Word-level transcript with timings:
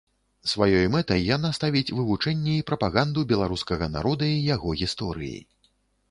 Сваёй 0.51 0.85
мэтай 0.93 1.19
яна 1.35 1.49
ставіць 1.57 1.93
вывучэнне 1.97 2.55
і 2.61 2.63
прапаганду 2.69 3.25
беларускага 3.33 3.89
народа 3.97 4.31
і 4.37 4.41
яго 4.55 4.73
гісторыі. 4.81 5.37